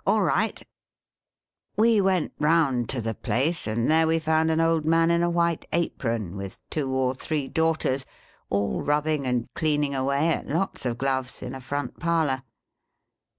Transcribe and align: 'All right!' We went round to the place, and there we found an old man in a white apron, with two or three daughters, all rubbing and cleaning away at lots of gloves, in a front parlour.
'All 0.06 0.22
right!' 0.22 0.62
We 1.78 1.98
went 2.02 2.32
round 2.38 2.90
to 2.90 3.00
the 3.00 3.14
place, 3.14 3.66
and 3.66 3.90
there 3.90 4.06
we 4.06 4.18
found 4.18 4.50
an 4.50 4.60
old 4.60 4.84
man 4.84 5.10
in 5.10 5.22
a 5.22 5.30
white 5.30 5.64
apron, 5.72 6.36
with 6.36 6.60
two 6.68 6.90
or 6.90 7.14
three 7.14 7.48
daughters, 7.48 8.04
all 8.50 8.82
rubbing 8.82 9.26
and 9.26 9.48
cleaning 9.54 9.94
away 9.94 10.28
at 10.28 10.46
lots 10.46 10.84
of 10.84 10.98
gloves, 10.98 11.40
in 11.40 11.54
a 11.54 11.60
front 11.62 11.98
parlour. 12.00 12.42